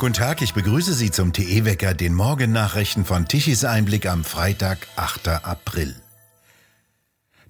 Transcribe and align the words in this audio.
Guten 0.00 0.14
Tag, 0.14 0.40
ich 0.40 0.54
begrüße 0.54 0.94
Sie 0.94 1.10
zum 1.10 1.34
TE-Wecker, 1.34 1.92
den 1.92 2.14
Morgennachrichten 2.14 3.04
von 3.04 3.28
Tichys 3.28 3.66
Einblick 3.66 4.06
am 4.06 4.24
Freitag, 4.24 4.88
8. 4.96 5.44
April. 5.44 5.94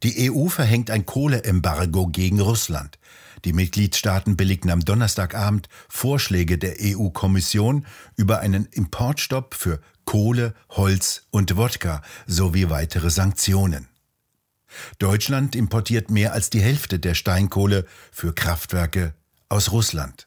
Die 0.02 0.32
EU 0.32 0.48
verhängt 0.48 0.90
ein 0.90 1.06
Kohleembargo 1.06 2.08
gegen 2.08 2.40
Russland. 2.40 2.98
Die 3.44 3.52
Mitgliedstaaten 3.52 4.36
billigten 4.36 4.70
am 4.70 4.84
Donnerstagabend 4.84 5.68
Vorschläge 5.88 6.58
der 6.58 6.74
EU-Kommission 6.80 7.86
über 8.16 8.40
einen 8.40 8.66
Importstopp 8.66 9.54
für 9.54 9.78
Kohle, 10.04 10.52
Holz 10.70 11.28
und 11.30 11.56
Wodka 11.56 12.02
sowie 12.26 12.68
weitere 12.68 13.10
Sanktionen. 13.10 13.86
Deutschland 14.98 15.54
importiert 15.54 16.10
mehr 16.10 16.32
als 16.32 16.50
die 16.50 16.60
Hälfte 16.60 16.98
der 16.98 17.14
Steinkohle 17.14 17.86
für 18.10 18.34
Kraftwerke 18.34 19.14
aus 19.48 19.70
Russland. 19.70 20.26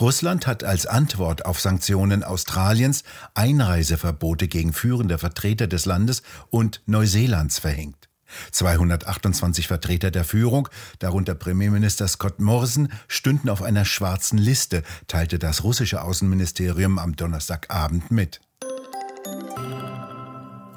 Russland 0.00 0.46
hat 0.46 0.64
als 0.64 0.86
Antwort 0.86 1.46
auf 1.46 1.60
Sanktionen 1.60 2.24
Australiens 2.24 3.04
Einreiseverbote 3.34 4.48
gegen 4.48 4.72
führende 4.72 5.18
Vertreter 5.18 5.66
des 5.66 5.86
Landes 5.86 6.22
und 6.50 6.82
Neuseelands 6.86 7.58
verhängt. 7.58 8.08
228 8.52 9.66
Vertreter 9.66 10.10
der 10.10 10.24
Führung, 10.24 10.68
darunter 10.98 11.34
Premierminister 11.34 12.06
Scott 12.08 12.40
Morrison, 12.40 12.92
stünden 13.06 13.48
auf 13.48 13.62
einer 13.62 13.84
schwarzen 13.84 14.38
Liste, 14.38 14.82
teilte 15.06 15.38
das 15.38 15.64
russische 15.64 16.02
Außenministerium 16.02 16.98
am 16.98 17.16
Donnerstagabend 17.16 18.10
mit. 18.10 18.40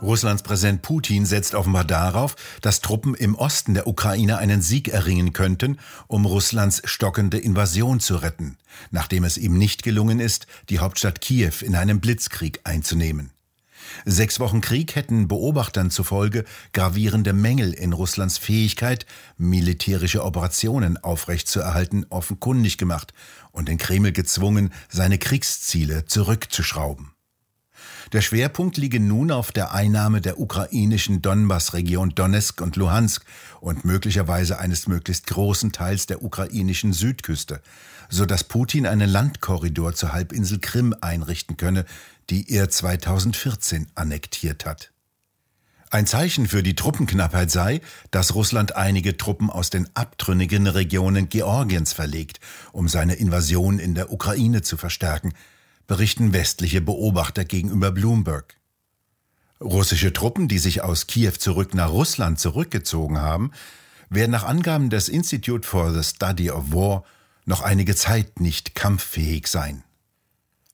Russlands 0.02 0.42
Präsident 0.42 0.82
Putin 0.82 1.26
setzt 1.26 1.54
offenbar 1.54 1.84
darauf, 1.84 2.36
dass 2.62 2.82
Truppen 2.82 3.14
im 3.14 3.36
Osten 3.36 3.76
der 3.76 3.88
Ukraine 3.88 4.38
einen 4.38 4.62
Sieg 4.62 4.88
erringen 4.88 5.34
könnten, 5.34 5.78
um 6.08 6.26
Russlands 6.26 6.82
stockende 6.86 7.38
Invasion 7.38 8.00
zu 8.00 8.16
retten, 8.16 8.58
nachdem 8.90 9.24
es 9.24 9.38
ihm 9.38 9.58
nicht 9.58 9.84
gelungen 9.84 10.20
ist, 10.20 10.48
die 10.70 10.80
Hauptstadt 10.80 11.22
Kiew 11.22 11.54
in 11.62 11.76
einem 11.76 12.00
Blitzkrieg 12.00 12.62
einzunehmen. 12.64 13.32
Sechs 14.06 14.40
Wochen 14.40 14.62
Krieg 14.62 14.96
hätten 14.96 15.28
Beobachtern 15.28 15.92
zufolge 15.92 16.46
gravierende 16.74 17.34
Mängel 17.34 17.74
in 17.74 17.94
Russlands 17.94 18.38
Fähigkeit, 18.38 19.06
militärische 19.38 20.24
Operationen 20.24 20.98
aufrechtzuerhalten, 20.98 22.06
offenkundig 22.10 22.78
gemacht 22.78 23.14
und 23.52 23.68
den 23.68 23.78
Kreml 23.78 24.12
gezwungen, 24.12 24.72
seine 24.90 25.18
Kriegsziele 25.18 26.06
zurückzuschrauben. 26.06 27.12
Der 28.14 28.20
Schwerpunkt 28.20 28.76
liege 28.76 29.00
nun 29.00 29.32
auf 29.32 29.54
der 29.54 29.74
Einnahme 29.74 30.20
der 30.20 30.38
ukrainischen 30.38 31.22
Donbass-Region 31.22 32.10
Donetsk 32.14 32.60
und 32.60 32.76
Luhansk 32.76 33.24
und 33.62 33.86
möglicherweise 33.86 34.60
eines 34.60 34.86
möglichst 34.86 35.28
großen 35.28 35.72
Teils 35.72 36.08
der 36.08 36.22
ukrainischen 36.22 36.92
Südküste, 36.92 37.62
so 38.10 38.26
dass 38.26 38.44
Putin 38.44 38.86
einen 38.86 39.10
Landkorridor 39.10 39.94
zur 39.94 40.12
Halbinsel 40.12 40.60
Krim 40.60 40.94
einrichten 41.00 41.56
könne, 41.56 41.86
die 42.30 42.52
er 42.52 42.70
2014 42.70 43.88
annektiert 43.96 44.66
hat. 44.66 44.92
Ein 45.90 46.06
Zeichen 46.06 46.48
für 46.48 46.64
die 46.64 46.76
Truppenknappheit 46.76 47.50
sei, 47.50 47.80
dass 48.12 48.36
Russland 48.36 48.76
einige 48.76 49.16
Truppen 49.16 49.50
aus 49.50 49.70
den 49.70 49.88
abtrünnigen 49.94 50.68
Regionen 50.68 51.30
Georgiens 51.30 51.94
verlegt, 51.94 52.42
um 52.74 52.90
seine 52.90 53.14
Invasion 53.14 53.80
in 53.80 53.96
der 53.96 54.12
Ukraine 54.12 54.62
zu 54.62 54.76
verstärken, 54.76 55.34
berichten 55.88 56.34
westliche 56.34 56.82
Beobachter 56.82 57.46
gegenüber 57.46 57.92
Bloomberg. 57.92 58.56
Russische 59.60 60.12
Truppen, 60.12 60.48
die 60.48 60.58
sich 60.58 60.82
aus 60.82 61.08
Kiew 61.08 61.34
zurück 61.34 61.74
nach 61.74 61.92
Russland 61.92 62.40
zurückgezogen 62.40 63.20
haben, 63.20 63.52
werden 64.10 64.32
nach 64.32 64.44
Angaben 64.44 64.90
des 64.90 65.08
Institute 65.08 65.68
for 65.68 65.94
the 65.94 66.04
Study 66.04 66.50
of 66.50 66.74
War 66.74 67.04
noch 67.46 67.62
einige 67.62 67.96
Zeit 67.96 68.40
nicht 68.40 68.76
kampffähig 68.76 69.48
sein. 69.48 69.84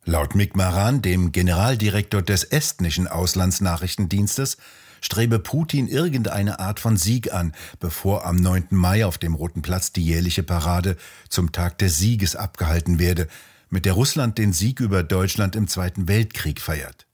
Laut 0.05 0.35
Mick 0.35 0.55
Maran, 0.55 1.01
dem 1.01 1.33
Generaldirektor 1.33 2.21
des 2.21 2.45
estnischen 2.45 3.07
Auslandsnachrichtendienstes, 3.07 4.57
strebe 5.01 5.39
Putin 5.39 5.87
irgendeine 5.87 6.59
Art 6.59 6.79
von 6.79 6.95
Sieg 6.97 7.33
an, 7.33 7.53
bevor 7.79 8.25
am 8.25 8.37
9. 8.37 8.67
Mai 8.71 9.05
auf 9.05 9.17
dem 9.17 9.35
Roten 9.35 9.61
Platz 9.61 9.91
die 9.91 10.05
jährliche 10.05 10.43
Parade 10.43 10.95
zum 11.29 11.51
Tag 11.51 11.77
des 11.77 11.97
Sieges 11.97 12.35
abgehalten 12.35 12.99
werde, 12.99 13.27
mit 13.69 13.85
der 13.85 13.93
Russland 13.93 14.37
den 14.37 14.53
Sieg 14.53 14.79
über 14.79 15.03
Deutschland 15.03 15.55
im 15.55 15.67
Zweiten 15.67 16.07
Weltkrieg 16.07 16.61
feiert. 16.61 17.07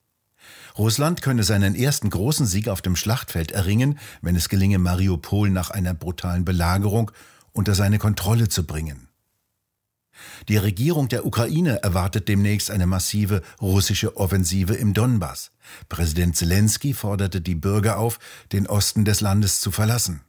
Russland 0.78 1.22
könne 1.22 1.44
seinen 1.44 1.76
ersten 1.76 2.10
großen 2.10 2.46
Sieg 2.46 2.68
auf 2.68 2.82
dem 2.82 2.96
Schlachtfeld 2.96 3.52
erringen, 3.52 4.00
wenn 4.22 4.36
es 4.36 4.50
gelinge, 4.50 4.80
Mariupol 4.80 5.50
nach 5.50 5.70
einer 5.70 5.94
brutalen 5.94 6.46
Belagerung 6.46 7.12
unter 7.52 7.76
seine 7.76 8.00
Kontrolle 8.00 8.50
zu 8.50 8.66
bringen. 8.66 9.08
Die 10.48 10.58
Regierung 10.58 11.10
der 11.10 11.26
Ukraine 11.26 11.82
erwartet 11.84 12.28
demnächst 12.28 12.72
eine 12.72 12.88
massive 12.88 13.42
russische 13.62 14.18
Offensive 14.18 14.74
im 14.74 14.94
Donbass. 14.94 15.52
Präsident 15.90 16.36
Zelensky 16.36 16.94
forderte 16.94 17.42
die 17.42 17.56
Bürger 17.56 17.98
auf, 17.98 18.20
den 18.52 18.68
Osten 18.68 19.06
des 19.06 19.22
Landes 19.22 19.60
zu 19.60 19.72
verlassen. 19.72 20.22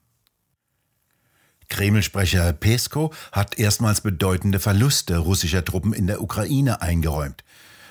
Kreml-Sprecher 1.69 2.53
Pesko 2.53 3.13
hat 3.33 3.59
erstmals 3.59 4.01
bedeutende 4.01 4.61
Verluste 4.61 5.19
russischer 5.19 5.65
Truppen 5.65 5.93
in 5.93 6.07
der 6.07 6.23
Ukraine 6.23 6.83
eingeräumt. 6.83 7.45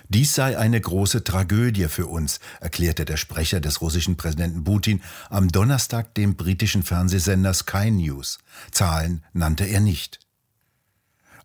Dies 0.09 0.35
sei 0.35 0.57
eine 0.57 0.79
große 0.79 1.23
Tragödie 1.23 1.87
für 1.87 2.07
uns, 2.07 2.39
erklärte 2.59 3.05
der 3.05 3.17
Sprecher 3.17 3.59
des 3.59 3.81
russischen 3.81 4.17
Präsidenten 4.17 4.63
Putin 4.63 5.01
am 5.29 5.47
Donnerstag 5.51 6.13
dem 6.13 6.35
britischen 6.35 6.83
Fernsehsender 6.83 7.53
Sky 7.53 7.89
News. 7.89 8.37
Zahlen 8.71 9.23
nannte 9.33 9.65
er 9.65 9.79
nicht. 9.79 10.19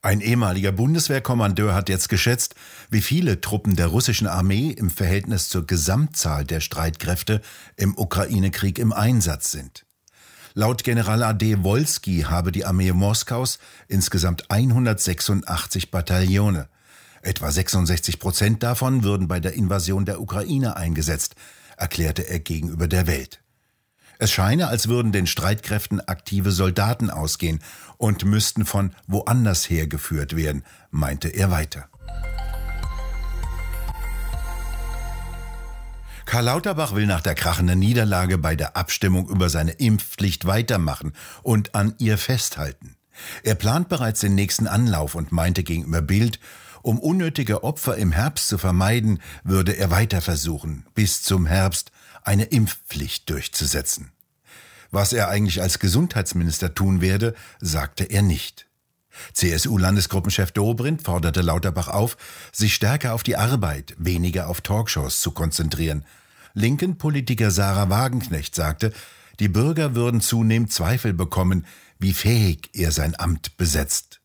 Ein 0.02 0.20
ehemaliger 0.20 0.70
Bundeswehrkommandeur 0.70 1.74
hat 1.74 1.88
jetzt 1.88 2.08
geschätzt, 2.08 2.54
wie 2.88 3.00
viele 3.00 3.40
Truppen 3.40 3.74
der 3.74 3.88
russischen 3.88 4.28
Armee 4.28 4.70
im 4.70 4.90
Verhältnis 4.90 5.48
zur 5.48 5.66
Gesamtzahl 5.66 6.44
der 6.44 6.60
Streitkräfte 6.60 7.40
im 7.76 7.96
Ukraine-Krieg 7.96 8.78
im 8.78 8.92
Einsatz 8.92 9.50
sind. 9.50 9.86
Laut 10.58 10.82
General 10.82 11.22
A.D. 11.22 11.62
Wolski 11.62 12.22
habe 12.22 12.50
die 12.50 12.64
Armee 12.64 12.90
Moskaus 12.90 13.60
insgesamt 13.86 14.50
186 14.50 15.92
Bataillone. 15.92 16.68
Etwa 17.22 17.52
66 17.52 18.18
Prozent 18.18 18.64
davon 18.64 19.04
würden 19.04 19.28
bei 19.28 19.38
der 19.38 19.52
Invasion 19.52 20.04
der 20.04 20.20
Ukraine 20.20 20.76
eingesetzt, 20.76 21.36
erklärte 21.76 22.28
er 22.28 22.40
gegenüber 22.40 22.88
der 22.88 23.06
Welt. 23.06 23.40
Es 24.18 24.32
scheine, 24.32 24.66
als 24.66 24.88
würden 24.88 25.12
den 25.12 25.28
Streitkräften 25.28 26.00
aktive 26.00 26.50
Soldaten 26.50 27.08
ausgehen 27.08 27.60
und 27.96 28.24
müssten 28.24 28.66
von 28.66 28.96
woanders 29.06 29.70
hergeführt 29.70 30.34
werden, 30.34 30.64
meinte 30.90 31.28
er 31.28 31.52
weiter. 31.52 31.88
Karl 36.28 36.44
Lauterbach 36.44 36.94
will 36.94 37.06
nach 37.06 37.22
der 37.22 37.34
krachenden 37.34 37.78
Niederlage 37.78 38.36
bei 38.36 38.54
der 38.54 38.76
Abstimmung 38.76 39.30
über 39.30 39.48
seine 39.48 39.70
Impfpflicht 39.72 40.44
weitermachen 40.44 41.14
und 41.42 41.74
an 41.74 41.94
ihr 41.96 42.18
festhalten. 42.18 42.96
Er 43.42 43.54
plant 43.54 43.88
bereits 43.88 44.20
den 44.20 44.34
nächsten 44.34 44.66
Anlauf 44.66 45.14
und 45.14 45.32
meinte 45.32 45.62
gegenüber 45.62 46.02
Bild, 46.02 46.38
um 46.82 46.98
unnötige 46.98 47.64
Opfer 47.64 47.96
im 47.96 48.12
Herbst 48.12 48.48
zu 48.48 48.58
vermeiden, 48.58 49.22
würde 49.42 49.78
er 49.78 49.90
weiter 49.90 50.20
versuchen, 50.20 50.84
bis 50.94 51.22
zum 51.22 51.46
Herbst 51.46 51.92
eine 52.22 52.44
Impfpflicht 52.44 53.30
durchzusetzen. 53.30 54.12
Was 54.90 55.14
er 55.14 55.30
eigentlich 55.30 55.62
als 55.62 55.78
Gesundheitsminister 55.78 56.74
tun 56.74 57.00
werde, 57.00 57.34
sagte 57.58 58.04
er 58.04 58.20
nicht. 58.20 58.67
CSU-Landesgruppenchef 59.34 60.52
Dobrindt 60.52 61.02
forderte 61.02 61.42
Lauterbach 61.42 61.88
auf, 61.88 62.16
sich 62.52 62.74
stärker 62.74 63.14
auf 63.14 63.22
die 63.22 63.36
Arbeit, 63.36 63.94
weniger 63.98 64.48
auf 64.48 64.60
Talkshows 64.60 65.20
zu 65.20 65.32
konzentrieren. 65.32 66.04
Linken 66.54 66.98
Politiker 66.98 67.50
Sarah 67.50 67.90
Wagenknecht 67.90 68.54
sagte, 68.54 68.92
die 69.40 69.48
Bürger 69.48 69.94
würden 69.94 70.20
zunehmend 70.20 70.72
Zweifel 70.72 71.12
bekommen, 71.12 71.66
wie 71.98 72.12
fähig 72.12 72.70
er 72.72 72.90
sein 72.90 73.18
Amt 73.18 73.56
besetzt. 73.56 74.20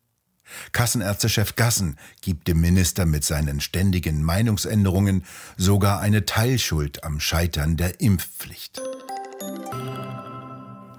Kassenärztechef 0.72 1.56
Gassen 1.56 1.98
gibt 2.22 2.48
dem 2.48 2.62
Minister 2.62 3.06
mit 3.06 3.24
seinen 3.24 3.60
ständigen 3.60 4.24
Meinungsänderungen 4.24 5.26
sogar 5.58 6.00
eine 6.00 6.26
Teilschuld 6.26 7.04
am 7.04 7.20
Scheitern 7.20 7.78
der 7.78 8.00
Impfpflicht. 8.00 8.82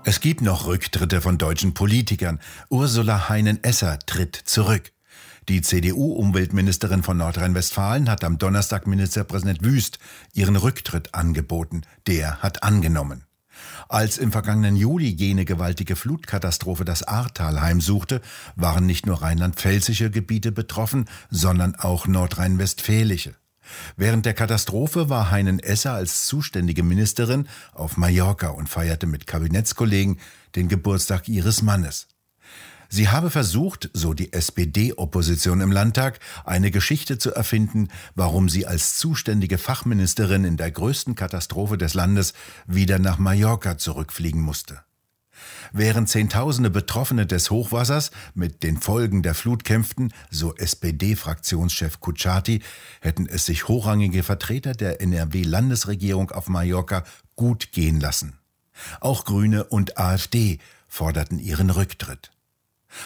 Es 0.06 0.20
gibt 0.20 0.42
noch 0.42 0.66
Rücktritte 0.66 1.22
von 1.22 1.38
deutschen 1.38 1.72
Politikern. 1.72 2.38
Ursula 2.68 3.30
Heinen-Esser 3.30 3.98
tritt 4.00 4.36
zurück. 4.36 4.92
Die 5.48 5.62
CDU-Umweltministerin 5.62 7.02
von 7.02 7.16
Nordrhein-Westfalen 7.16 8.10
hat 8.10 8.22
am 8.22 8.36
Donnerstag 8.36 8.86
Ministerpräsident 8.86 9.64
Wüst 9.64 9.98
ihren 10.34 10.56
Rücktritt 10.56 11.14
angeboten. 11.14 11.86
Der 12.06 12.42
hat 12.42 12.62
angenommen. 12.62 13.24
Als 13.88 14.18
im 14.18 14.30
vergangenen 14.30 14.76
Juli 14.76 15.08
jene 15.08 15.46
gewaltige 15.46 15.96
Flutkatastrophe 15.96 16.84
das 16.84 17.02
Ahrtal 17.02 17.62
heimsuchte, 17.62 18.20
waren 18.56 18.84
nicht 18.84 19.06
nur 19.06 19.22
rheinland-pfälzische 19.22 20.10
Gebiete 20.10 20.52
betroffen, 20.52 21.06
sondern 21.30 21.76
auch 21.76 22.06
nordrhein-westfälische. 22.06 23.36
Während 23.96 24.26
der 24.26 24.34
Katastrophe 24.34 25.08
war 25.08 25.30
Heinen 25.30 25.58
Esser 25.58 25.94
als 25.94 26.26
zuständige 26.26 26.82
Ministerin 26.82 27.48
auf 27.72 27.96
Mallorca 27.96 28.48
und 28.48 28.68
feierte 28.68 29.06
mit 29.06 29.26
Kabinettskollegen 29.26 30.18
den 30.56 30.68
Geburtstag 30.68 31.28
ihres 31.28 31.62
Mannes. 31.62 32.08
Sie 32.88 33.08
habe 33.08 33.30
versucht, 33.30 33.90
so 33.92 34.14
die 34.14 34.32
SPD-Opposition 34.32 35.60
im 35.60 35.72
Landtag, 35.72 36.20
eine 36.44 36.70
Geschichte 36.70 37.18
zu 37.18 37.34
erfinden, 37.34 37.88
warum 38.14 38.48
sie 38.48 38.66
als 38.66 38.98
zuständige 38.98 39.58
Fachministerin 39.58 40.44
in 40.44 40.56
der 40.56 40.70
größten 40.70 41.16
Katastrophe 41.16 41.76
des 41.76 41.94
Landes 41.94 42.34
wieder 42.66 42.98
nach 42.98 43.18
Mallorca 43.18 43.78
zurückfliegen 43.78 44.40
musste. 44.40 44.82
Während 45.72 46.08
Zehntausende 46.08 46.70
Betroffene 46.70 47.26
des 47.26 47.50
Hochwassers 47.50 48.10
mit 48.34 48.62
den 48.62 48.78
Folgen 48.78 49.22
der 49.22 49.34
Flut 49.34 49.64
kämpften, 49.64 50.12
so 50.30 50.54
SPD-Fraktionschef 50.54 52.00
Kutschaty, 52.00 52.62
hätten 53.00 53.26
es 53.26 53.46
sich 53.46 53.68
hochrangige 53.68 54.22
Vertreter 54.22 54.72
der 54.72 55.00
NRW-Landesregierung 55.00 56.30
auf 56.30 56.48
Mallorca 56.48 57.04
gut 57.36 57.72
gehen 57.72 58.00
lassen. 58.00 58.38
Auch 59.00 59.24
Grüne 59.24 59.64
und 59.64 59.98
AfD 59.98 60.58
forderten 60.88 61.38
ihren 61.38 61.70
Rücktritt. 61.70 62.30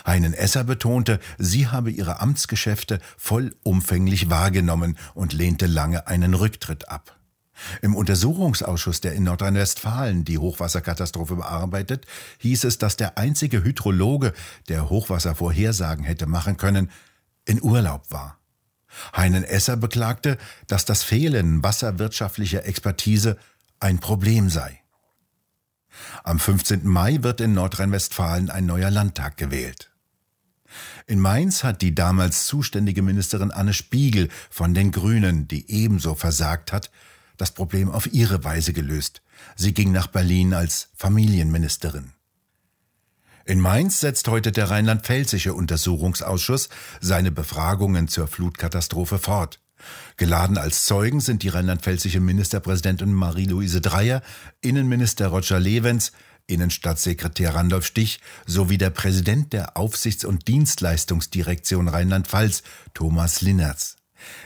Heinen 0.07 0.35
Esser 0.35 0.65
betonte, 0.65 1.19
sie 1.39 1.69
habe 1.69 1.91
ihre 1.91 2.21
Amtsgeschäfte 2.21 3.01
vollumfänglich 3.17 4.29
wahrgenommen 4.29 4.99
und 5.15 5.33
lehnte 5.33 5.67
lange 5.67 6.07
einen 6.07 6.35
Rücktritt 6.35 6.89
ab. 6.89 7.18
Im 7.83 7.95
Untersuchungsausschuss, 7.95 9.01
der 9.01 9.15
in 9.15 9.25
Nordrhein-Westfalen 9.25 10.25
die 10.25 10.39
Hochwasserkatastrophe 10.39 11.37
bearbeitet, 11.37 12.07
hieß 12.39 12.65
es, 12.65 12.79
dass 12.79 12.97
der 12.97 13.19
einzige 13.19 13.63
Hydrologe, 13.65 14.33
der 14.69 14.91
Hochwasservorhersagen 14.91 16.05
hätte 16.05 16.27
machen 16.27 16.57
können, 16.57 16.91
in 17.45 17.63
Urlaub 17.63 18.11
war. 18.11 18.39
Heinen 19.17 19.45
Esser 19.45 19.77
beklagte, 19.77 20.39
dass 20.67 20.85
das 20.85 21.03
Fehlen 21.03 21.63
wasserwirtschaftlicher 21.63 22.65
Expertise 22.65 23.37
ein 23.81 23.99
Problem 23.99 24.49
sei. 24.51 24.81
Am 26.25 26.39
15. 26.39 26.87
Mai 26.87 27.23
wird 27.23 27.41
in 27.41 27.55
Nordrhein-Westfalen 27.55 28.51
ein 28.51 28.67
neuer 28.67 28.91
Landtag 28.91 29.37
gewählt. 29.37 29.91
In 31.07 31.19
Mainz 31.21 31.65
hat 31.65 31.81
die 31.81 31.95
damals 31.95 32.47
zuständige 32.47 33.03
Ministerin 33.03 33.51
Anne 33.51 33.73
Spiegel 33.73 34.29
von 34.51 34.75
den 34.75 34.93
Grünen, 34.93 35.49
die 35.49 35.71
ebenso 35.71 36.15
versagt 36.15 36.73
hat, 36.73 36.91
das 37.39 37.53
Problem 37.53 37.91
auf 37.91 38.13
ihre 38.13 38.45
Weise 38.45 38.73
gelöst. 38.73 39.23
Sie 39.57 39.73
ging 39.73 39.93
nach 39.93 40.09
Berlin 40.09 40.53
als 40.53 40.89
Familienministerin. 40.95 42.13
In 43.47 43.61
Mainz 43.61 44.01
setzt 44.01 44.29
heute 44.29 44.53
der 44.53 44.69
rheinland-pfälzische 44.69 45.55
Untersuchungsausschuss 45.55 46.69
seine 47.01 47.33
Befragungen 47.33 48.07
zur 48.07 48.27
Flutkatastrophe 48.27 49.19
fort. 49.19 49.61
Geladen 50.17 50.59
als 50.59 50.85
Zeugen 50.85 51.21
sind 51.21 51.43
die 51.43 51.49
rheinland-pfälzische 51.49 52.21
Ministerpräsidentin 52.21 53.15
Marie-Louise 53.15 53.81
Dreyer, 53.81 54.23
Innenminister 54.61 55.29
Roger 55.29 55.61
Levens, 55.61 56.13
Innenstadtsekretär 56.47 57.55
Randolph 57.55 57.87
Stich 57.87 58.21
sowie 58.47 58.79
der 58.79 58.91
Präsident 58.91 59.53
der 59.53 59.77
Aufsichts- 59.77 60.25
und 60.25 60.49
Dienstleistungsdirektion 60.49 61.89
Rheinland-Pfalz, 61.89 62.63
Thomas 62.95 63.43
Linnertz. 63.43 63.98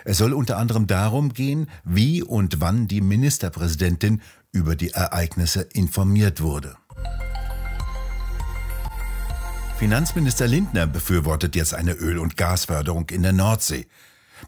Es 0.04 0.18
soll 0.18 0.32
unter 0.32 0.58
anderem 0.58 0.86
darum 0.86 1.32
gehen, 1.32 1.68
wie 1.84 2.22
und 2.22 2.60
wann 2.60 2.88
die 2.88 3.00
Ministerpräsidentin 3.00 4.20
über 4.52 4.76
die 4.76 4.90
Ereignisse 4.90 5.62
informiert 5.62 6.40
wurde. 6.40 6.76
Finanzminister 9.78 10.46
Lindner 10.46 10.86
befürwortet 10.86 11.56
jetzt 11.56 11.74
eine 11.74 11.94
Öl- 11.94 12.18
und 12.18 12.36
Gasförderung 12.36 13.10
in 13.10 13.22
der 13.22 13.32
Nordsee. 13.32 13.88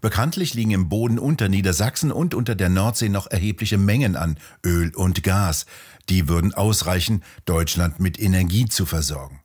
Bekanntlich 0.00 0.54
liegen 0.54 0.70
im 0.70 0.88
Boden 0.88 1.18
unter 1.18 1.48
Niedersachsen 1.48 2.12
und 2.12 2.34
unter 2.34 2.54
der 2.54 2.68
Nordsee 2.68 3.08
noch 3.08 3.26
erhebliche 3.26 3.78
Mengen 3.78 4.16
an 4.16 4.38
Öl 4.64 4.94
und 4.94 5.22
Gas. 5.22 5.66
Die 6.08 6.28
würden 6.28 6.54
ausreichen, 6.54 7.22
Deutschland 7.46 8.00
mit 8.00 8.20
Energie 8.20 8.66
zu 8.66 8.86
versorgen. 8.86 9.40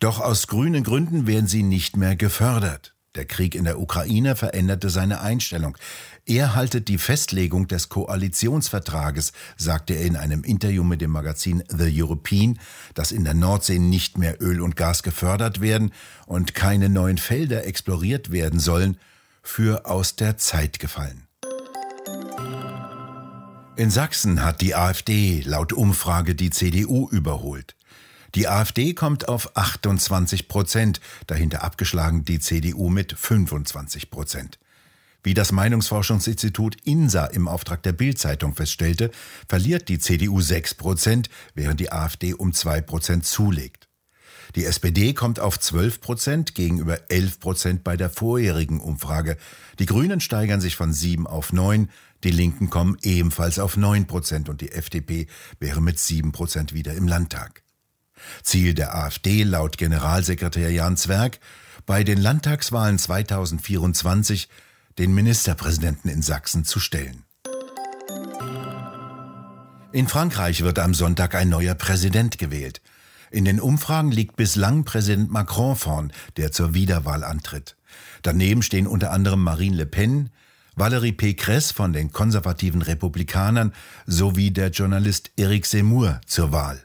Doch 0.00 0.20
aus 0.20 0.48
grünen 0.48 0.82
Gründen 0.82 1.26
werden 1.26 1.46
sie 1.46 1.62
nicht 1.62 1.96
mehr 1.96 2.16
gefördert. 2.16 2.91
Der 3.14 3.26
Krieg 3.26 3.54
in 3.54 3.64
der 3.64 3.78
Ukraine 3.78 4.36
veränderte 4.36 4.88
seine 4.88 5.20
Einstellung. 5.20 5.76
Er 6.24 6.54
haltet 6.54 6.88
die 6.88 6.96
Festlegung 6.96 7.68
des 7.68 7.90
Koalitionsvertrages, 7.90 9.32
sagte 9.58 9.92
er 9.92 10.06
in 10.06 10.16
einem 10.16 10.44
Interview 10.44 10.82
mit 10.82 11.02
dem 11.02 11.10
Magazin 11.10 11.62
The 11.68 11.90
European, 12.02 12.58
dass 12.94 13.12
in 13.12 13.24
der 13.24 13.34
Nordsee 13.34 13.78
nicht 13.78 14.16
mehr 14.16 14.40
Öl 14.40 14.62
und 14.62 14.76
Gas 14.76 15.02
gefördert 15.02 15.60
werden 15.60 15.92
und 16.26 16.54
keine 16.54 16.88
neuen 16.88 17.18
Felder 17.18 17.66
exploriert 17.66 18.32
werden 18.32 18.60
sollen, 18.60 18.96
für 19.42 19.84
aus 19.84 20.16
der 20.16 20.38
Zeit 20.38 20.78
gefallen. 20.78 21.26
In 23.76 23.90
Sachsen 23.90 24.42
hat 24.42 24.62
die 24.62 24.74
AfD 24.74 25.42
laut 25.44 25.74
Umfrage 25.74 26.34
die 26.34 26.50
CDU 26.50 27.08
überholt. 27.10 27.74
Die 28.34 28.48
AfD 28.48 28.94
kommt 28.94 29.28
auf 29.28 29.56
28 29.56 30.48
Prozent, 30.48 31.00
dahinter 31.26 31.62
abgeschlagen 31.62 32.24
die 32.24 32.40
CDU 32.40 32.88
mit 32.88 33.12
25 33.12 34.10
Prozent. 34.10 34.58
Wie 35.22 35.34
das 35.34 35.52
Meinungsforschungsinstitut 35.52 36.78
INSA 36.84 37.26
im 37.26 37.46
Auftrag 37.46 37.82
der 37.82 37.92
Bild-Zeitung 37.92 38.54
feststellte, 38.54 39.10
verliert 39.48 39.88
die 39.88 39.98
CDU 39.98 40.40
6 40.40 40.74
Prozent, 40.74 41.28
während 41.54 41.78
die 41.78 41.92
AfD 41.92 42.32
um 42.32 42.54
2 42.54 42.80
Prozent 42.80 43.26
zulegt. 43.26 43.88
Die 44.56 44.64
SPD 44.64 45.12
kommt 45.12 45.38
auf 45.38 45.60
12 45.60 46.00
Prozent 46.00 46.54
gegenüber 46.54 47.10
11 47.10 47.38
Prozent 47.38 47.84
bei 47.84 47.96
der 47.96 48.10
vorherigen 48.10 48.80
Umfrage. 48.80 49.36
Die 49.78 49.86
Grünen 49.86 50.20
steigern 50.20 50.60
sich 50.60 50.74
von 50.74 50.92
7 50.92 51.26
auf 51.26 51.52
9, 51.52 51.90
die 52.24 52.30
Linken 52.30 52.70
kommen 52.70 52.96
ebenfalls 53.02 53.58
auf 53.58 53.76
9 53.76 54.06
Prozent 54.06 54.48
und 54.48 54.60
die 54.60 54.72
FDP 54.72 55.26
wäre 55.60 55.82
mit 55.82 55.98
7 55.98 56.32
Prozent 56.32 56.72
wieder 56.72 56.94
im 56.94 57.06
Landtag. 57.06 57.62
Ziel 58.42 58.74
der 58.74 58.94
AfD 58.94 59.42
laut 59.42 59.78
Generalsekretär 59.78 60.70
Jan 60.70 60.96
Zwerg 60.96 61.38
bei 61.86 62.04
den 62.04 62.20
Landtagswahlen 62.20 62.98
2024 62.98 64.48
den 64.98 65.14
Ministerpräsidenten 65.14 66.08
in 66.08 66.22
Sachsen 66.22 66.64
zu 66.64 66.80
stellen. 66.80 67.24
In 69.92 70.08
Frankreich 70.08 70.62
wird 70.62 70.78
am 70.78 70.94
Sonntag 70.94 71.34
ein 71.34 71.48
neuer 71.48 71.74
Präsident 71.74 72.38
gewählt. 72.38 72.80
In 73.30 73.44
den 73.44 73.60
Umfragen 73.60 74.10
liegt 74.10 74.36
bislang 74.36 74.84
Präsident 74.84 75.30
Macron 75.30 75.76
vorn, 75.76 76.12
der 76.36 76.52
zur 76.52 76.74
Wiederwahl 76.74 77.24
antritt. 77.24 77.76
Daneben 78.22 78.62
stehen 78.62 78.86
unter 78.86 79.10
anderem 79.10 79.42
Marine 79.42 79.76
Le 79.76 79.86
Pen, 79.86 80.30
Valérie 80.76 81.12
Pécresse 81.12 81.74
von 81.74 81.92
den 81.92 82.12
konservativen 82.12 82.80
Republikanern 82.80 83.74
sowie 84.06 84.50
der 84.50 84.70
Journalist 84.70 85.30
Eric 85.36 85.66
Zemmour 85.66 86.20
zur 86.26 86.52
Wahl. 86.52 86.82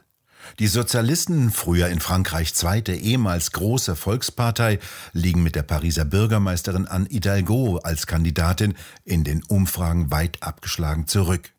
Die 0.58 0.66
Sozialisten, 0.66 1.50
früher 1.50 1.88
in 1.88 2.00
Frankreich 2.00 2.54
zweite, 2.54 2.92
ehemals 2.94 3.52
große 3.52 3.96
Volkspartei, 3.96 4.78
liegen 5.12 5.42
mit 5.42 5.54
der 5.54 5.62
Pariser 5.62 6.04
Bürgermeisterin 6.04 6.86
Anne 6.86 7.06
Hidalgo 7.08 7.78
als 7.78 8.06
Kandidatin 8.06 8.74
in 9.04 9.24
den 9.24 9.42
Umfragen 9.44 10.10
weit 10.10 10.42
abgeschlagen 10.42 11.06
zurück. 11.06 11.52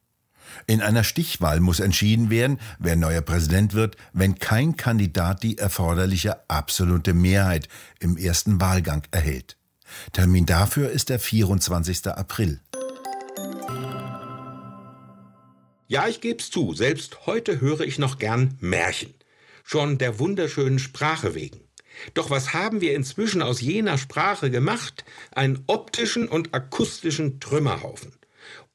In 0.68 0.82
einer 0.82 1.04
Stichwahl 1.04 1.60
muss 1.60 1.80
entschieden 1.80 2.30
werden, 2.30 2.60
wer 2.80 2.96
neuer 2.96 3.22
Präsident 3.22 3.74
wird, 3.74 3.96
wenn 4.13 4.40
kein 4.40 4.75
Kandidat 4.75 5.44
die 5.44 5.58
erforderliche 5.58 6.50
absolute 6.50 7.13
Mehrheit 7.13 7.68
im 8.00 8.18
ersten 8.18 8.60
Wahlgang 8.60 9.04
erhält. 9.12 9.58
Termin 10.12 10.46
dafür 10.46 10.90
ist 10.92 11.10
der 11.10 11.20
24. 11.20 12.08
April. 12.08 12.60
Ja, 15.91 16.08
ich 16.08 16.22
geb's 16.22 16.51
zu, 16.51 16.75
selbst 16.75 17.25
heute 17.25 17.62
höre 17.62 17.81
ich 17.81 17.98
noch 17.98 18.19
gern 18.19 18.55
Märchen. 18.60 19.15
Schon 19.63 19.98
der 19.98 20.19
wunderschönen 20.19 20.77
Sprache 20.77 21.34
wegen. 21.34 21.62
Doch 22.13 22.29
was 22.29 22.53
haben 22.53 22.79
wir 22.79 22.93
inzwischen 22.93 23.41
aus 23.41 23.60
jener 23.60 23.98
Sprache 23.98 24.51
gemacht? 24.51 25.03
Einen 25.31 25.63
optischen 25.65 26.27
und 26.27 26.53
akustischen 26.53 27.39
Trümmerhaufen. 27.39 28.12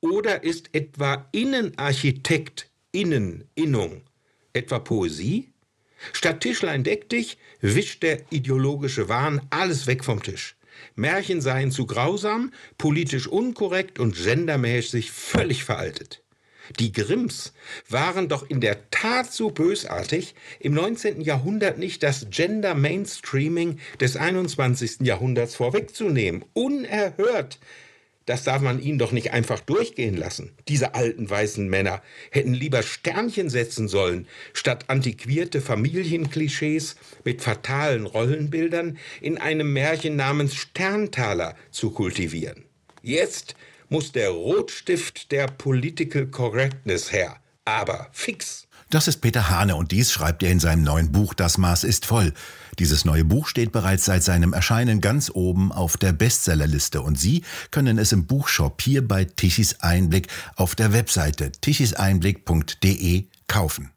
Oder 0.01 0.43
ist 0.43 0.71
etwa 0.73 1.29
Innenarchitekt 1.31 2.69
Innen, 2.91 3.45
Innung, 3.55 4.03
etwa 4.53 4.81
Poesie? 4.81 5.53
Statt 6.13 6.41
Tischlein 6.41 6.83
deck 6.83 7.09
dich, 7.11 7.39
wischt 7.61 8.03
der 8.03 8.25
ideologische 8.33 9.09
Wahn 9.09 9.41
alles 9.51 9.87
weg 9.87 10.03
vom 10.03 10.21
Tisch. 10.21 10.57
Märchen 10.97 11.41
seien 11.41 11.71
zu 11.71 11.87
grausam, 11.87 12.53
politisch 12.77 13.29
unkorrekt 13.29 14.01
und 14.01 14.17
gendermäßig 14.17 15.13
völlig 15.13 15.63
veraltet. 15.63 16.24
Die 16.79 16.93
Grimms 16.93 17.53
waren 17.89 18.29
doch 18.29 18.49
in 18.49 18.61
der 18.61 18.91
Tat 18.91 19.33
so 19.33 19.51
bösartig, 19.51 20.35
im 20.61 20.75
19. 20.75 21.21
Jahrhundert 21.21 21.79
nicht 21.79 22.03
das 22.03 22.29
Gender 22.31 22.75
Mainstreaming 22.75 23.79
des 24.01 24.17
21. 24.17 25.01
Jahrhunderts 25.01 25.55
vorwegzunehmen. 25.55 26.45
Unerhört. 26.55 27.59
Das 28.27 28.45
darf 28.45 28.63
man 28.63 28.81
ihnen 28.81 28.99
doch 28.99 29.13
nicht 29.13 29.33
einfach 29.33 29.61
durchgehen 29.61 30.17
lassen. 30.17 30.53
Diese 30.69 30.95
alten 30.95 31.29
weißen 31.29 31.69
Männer 31.69 32.03
hätten 32.31 32.55
lieber 32.55 32.83
Sternchen 32.83 33.51
setzen 33.51 33.87
sollen, 33.87 34.27
statt 34.55 34.87
antiquierte 34.89 35.61
Familienklischees 35.61 36.97
mit 37.25 37.43
fatalen 37.43 38.07
Rollenbildern 38.07 38.97
in 39.21 39.37
einem 39.37 39.75
Märchen 39.75 40.17
namens 40.17 40.55
Sterntaler 40.55 41.55
zu 41.71 41.91
kultivieren. 41.91 42.65
Jetzt 43.03 43.57
muss 43.89 44.13
der 44.13 44.31
Rotstift 44.31 45.31
der 45.33 45.47
Political 45.47 46.27
Correctness 46.27 47.13
her. 47.13 47.37
Aber 47.65 48.09
fix. 48.13 48.67
Das 48.91 49.09
ist 49.09 49.21
Peter 49.21 49.51
Hane 49.51 49.75
und 49.75 49.91
dies 49.91 50.13
schreibt 50.13 50.43
er 50.43 50.51
in 50.51 50.61
seinem 50.61 50.83
neuen 50.85 51.11
Buch 51.11 51.35
Das 51.35 51.59
Maß 51.59 51.85
ist 51.85 52.07
voll. 52.07 52.33
Dieses 52.79 53.05
neue 53.05 53.25
Buch 53.25 53.49
steht 53.49 53.73
bereits 53.73 54.05
seit 54.05 54.23
seinem 54.23 54.53
Erscheinen 54.53 55.01
ganz 55.01 55.31
oben 55.33 55.73
auf 55.73 55.97
der 55.97 56.13
Bestsellerliste 56.13 57.01
und 57.01 57.19
Sie 57.19 57.43
können 57.71 57.99
es 57.99 58.13
im 58.13 58.27
Buchshop 58.27 58.81
hier 58.83 59.07
bei 59.07 59.25
Tichys 59.25 59.81
Einblick 59.81 60.29
auf 60.57 60.75
der 60.75 60.93
Webseite 60.93 61.51
tichiseinblick.de 61.51 63.25
kaufen. 63.49 63.91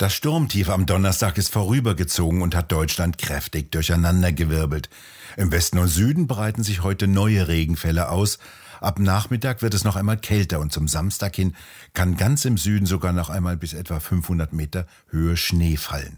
Das 0.00 0.14
Sturmtief 0.14 0.70
am 0.70 0.86
Donnerstag 0.86 1.36
ist 1.36 1.52
vorübergezogen 1.52 2.40
und 2.40 2.54
hat 2.54 2.72
Deutschland 2.72 3.18
kräftig 3.18 3.70
durcheinandergewirbelt. 3.70 4.88
Im 5.36 5.52
Westen 5.52 5.76
und 5.76 5.88
Süden 5.88 6.26
breiten 6.26 6.62
sich 6.62 6.82
heute 6.82 7.06
neue 7.06 7.48
Regenfälle 7.48 8.08
aus. 8.08 8.38
Ab 8.80 8.98
Nachmittag 8.98 9.60
wird 9.60 9.74
es 9.74 9.84
noch 9.84 9.96
einmal 9.96 10.16
kälter 10.16 10.58
und 10.60 10.72
zum 10.72 10.88
Samstag 10.88 11.36
hin 11.36 11.54
kann 11.92 12.16
ganz 12.16 12.46
im 12.46 12.56
Süden 12.56 12.86
sogar 12.86 13.12
noch 13.12 13.28
einmal 13.28 13.58
bis 13.58 13.74
etwa 13.74 14.00
500 14.00 14.54
Meter 14.54 14.86
Höhe 15.10 15.36
Schnee 15.36 15.76
fallen. 15.76 16.16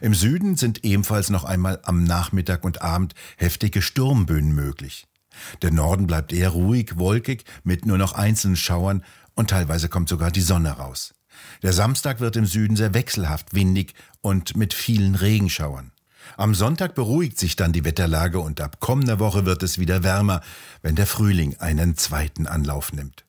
Im 0.00 0.14
Süden 0.14 0.56
sind 0.56 0.84
ebenfalls 0.84 1.28
noch 1.28 1.42
einmal 1.42 1.80
am 1.82 2.04
Nachmittag 2.04 2.62
und 2.62 2.82
Abend 2.82 3.16
heftige 3.36 3.82
Sturmböen 3.82 4.54
möglich. 4.54 5.08
Der 5.62 5.72
Norden 5.72 6.06
bleibt 6.06 6.32
eher 6.32 6.50
ruhig, 6.50 6.98
wolkig, 6.98 7.42
mit 7.64 7.84
nur 7.84 7.98
noch 7.98 8.12
einzelnen 8.12 8.54
Schauern 8.54 9.02
und 9.34 9.50
teilweise 9.50 9.88
kommt 9.88 10.08
sogar 10.08 10.30
die 10.30 10.40
Sonne 10.40 10.70
raus. 10.70 11.14
Der 11.62 11.72
Samstag 11.72 12.20
wird 12.20 12.36
im 12.36 12.46
Süden 12.46 12.76
sehr 12.76 12.94
wechselhaft, 12.94 13.54
windig 13.54 13.94
und 14.20 14.56
mit 14.56 14.74
vielen 14.74 15.14
Regenschauern. 15.14 15.92
Am 16.36 16.54
Sonntag 16.54 16.94
beruhigt 16.94 17.38
sich 17.38 17.56
dann 17.56 17.72
die 17.72 17.84
Wetterlage 17.84 18.40
und 18.40 18.60
ab 18.60 18.80
kommender 18.80 19.18
Woche 19.18 19.46
wird 19.46 19.62
es 19.62 19.78
wieder 19.78 20.02
wärmer, 20.02 20.42
wenn 20.82 20.94
der 20.94 21.06
Frühling 21.06 21.56
einen 21.58 21.96
zweiten 21.96 22.46
Anlauf 22.46 22.92
nimmt. 22.92 23.24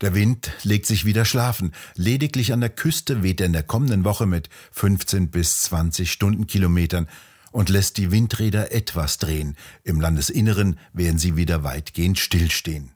Der 0.00 0.14
Wind 0.14 0.52
legt 0.62 0.86
sich 0.86 1.04
wieder 1.04 1.24
schlafen. 1.24 1.72
Lediglich 1.96 2.52
an 2.52 2.60
der 2.60 2.70
Küste 2.70 3.22
weht 3.22 3.40
er 3.40 3.46
in 3.46 3.52
der 3.52 3.64
kommenden 3.64 4.04
Woche 4.04 4.26
mit 4.26 4.48
15 4.72 5.30
bis 5.30 5.62
20 5.62 6.12
Stundenkilometern 6.12 7.08
und 7.50 7.68
lässt 7.68 7.96
die 7.96 8.12
Windräder 8.12 8.72
etwas 8.72 9.18
drehen. 9.18 9.56
Im 9.82 10.00
Landesinneren 10.00 10.78
werden 10.92 11.18
sie 11.18 11.36
wieder 11.36 11.64
weitgehend 11.64 12.18
stillstehen. 12.18 12.92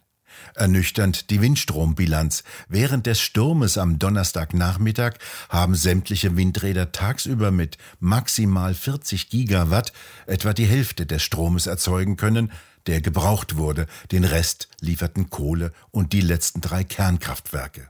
Ernüchternd 0.55 1.31
die 1.31 1.41
Windstrombilanz. 1.41 2.45
Während 2.69 3.07
des 3.07 3.21
Sturmes 3.21 3.79
am 3.79 3.99
Donnerstagnachmittag 3.99 5.15
haben 5.49 5.75
sämtliche 5.75 6.37
Windräder 6.37 6.93
tagsüber 6.93 7.51
mit 7.51 7.79
maximal 8.01 8.75
40 8.75 9.31
Gigawatt 9.31 9.93
etwa 10.27 10.53
die 10.53 10.67
Hälfte 10.67 11.07
des 11.07 11.23
Stromes 11.23 11.67
erzeugen 11.67 12.17
können, 12.17 12.53
der 12.87 13.01
gebraucht 13.01 13.57
wurde. 13.57 13.87
Den 14.11 14.25
Rest 14.25 14.69
lieferten 14.81 15.31
Kohle 15.31 15.73
und 15.91 16.13
die 16.13 16.21
letzten 16.21 16.61
drei 16.61 16.85
Kernkraftwerke. 16.85 17.89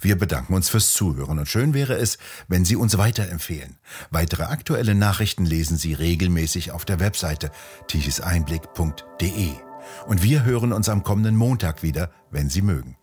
Wir 0.00 0.18
bedanken 0.18 0.54
uns 0.54 0.68
fürs 0.68 0.92
Zuhören 0.92 1.38
und 1.38 1.46
schön 1.46 1.74
wäre 1.74 1.94
es, 1.94 2.18
wenn 2.48 2.64
Sie 2.64 2.76
uns 2.76 2.98
weiterempfehlen. 2.98 3.76
Weitere 4.10 4.44
aktuelle 4.44 4.94
Nachrichten 4.94 5.44
lesen 5.44 5.76
Sie 5.76 5.94
regelmäßig 5.94 6.72
auf 6.72 6.84
der 6.84 7.00
Webseite 7.00 7.50
tichiseinblick.de. 7.86 9.67
Und 10.06 10.22
wir 10.22 10.44
hören 10.44 10.72
uns 10.72 10.88
am 10.88 11.02
kommenden 11.02 11.36
Montag 11.36 11.82
wieder, 11.82 12.10
wenn 12.30 12.50
Sie 12.50 12.62
mögen. 12.62 12.97